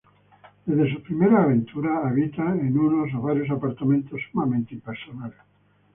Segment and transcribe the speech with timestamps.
[0.65, 5.37] Desde sus primeras aventuras, habita en uno o varios apartamentos sumamente impersonales.